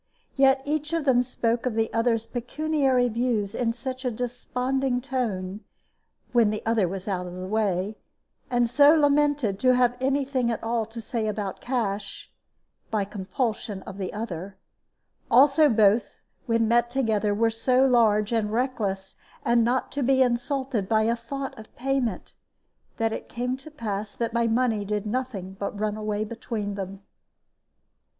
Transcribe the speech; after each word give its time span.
Yet 0.35 0.63
each 0.65 0.93
of 0.93 1.05
them 1.05 1.21
spoke 1.21 1.67
of 1.67 1.75
the 1.75 1.93
other's 1.93 2.25
pecuniary 2.25 3.07
views 3.07 3.53
in 3.53 3.71
such 3.71 4.03
a 4.03 4.09
desponding 4.09 4.99
tone 4.99 5.59
(when 6.31 6.49
the 6.49 6.65
other 6.65 6.87
was 6.87 7.07
out 7.07 7.27
of 7.27 7.35
the 7.35 7.45
way), 7.45 7.99
and 8.49 8.67
so 8.67 8.95
lamented 8.95 9.59
to 9.59 9.75
have 9.75 9.95
any 10.01 10.25
thing 10.25 10.49
at 10.49 10.63
all 10.63 10.87
to 10.87 10.99
say 11.01 11.27
about 11.27 11.61
cash 11.61 12.31
by 12.89 13.05
compulsion 13.05 13.83
of 13.83 13.99
the 13.99 14.11
other 14.11 14.57
also 15.29 15.69
both, 15.69 16.15
when 16.47 16.67
met 16.67 16.89
together, 16.89 17.35
were 17.35 17.51
so 17.51 17.85
large 17.85 18.31
and 18.31 18.51
reckless, 18.51 19.15
and 19.45 19.63
not 19.63 19.91
to 19.91 20.01
be 20.01 20.23
insulted 20.23 20.89
by 20.89 21.03
a 21.03 21.15
thought 21.15 21.55
of 21.59 21.75
payment, 21.75 22.33
that 22.97 23.13
it 23.13 23.29
came 23.29 23.55
to 23.57 23.69
pass 23.69 24.15
that 24.15 24.33
my 24.33 24.47
money 24.47 24.83
did 24.83 25.05
nothing 25.05 25.55
but 25.59 25.79
run 25.79 25.95
away 25.95 26.23
between 26.23 26.73
them. 26.73 27.03